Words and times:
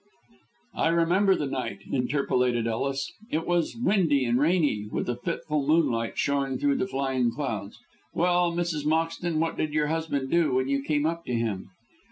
"I 0.73 0.87
remember 0.87 1.35
the 1.35 1.45
night," 1.45 1.81
interpolated 1.93 2.65
Ellis, 2.65 3.11
"it 3.29 3.45
was 3.45 3.75
windy 3.75 4.25
and 4.25 4.39
rainy, 4.39 4.87
with 4.91 5.07
a 5.07 5.15
fitful 5.15 5.67
moonlight 5.67 6.17
showing 6.17 6.57
through 6.57 6.77
the 6.77 6.87
flying 6.87 7.29
clouds. 7.29 7.77
Well, 8.11 8.51
Mrs. 8.51 8.83
Moxton, 8.83 9.37
what 9.37 9.57
did 9.57 9.75
your 9.75 9.89
husband 9.89 10.31
do 10.31 10.55
when 10.55 10.67
you 10.67 10.81
came 10.81 11.05
up 11.05 11.23
to 11.25 11.35
him?" 11.35 11.69